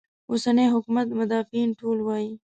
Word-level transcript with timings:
اوسني 0.29 0.65
حکومت 0.73 1.07
مدافعین 1.19 1.69
ټول 1.79 1.97
وایي. 2.07 2.31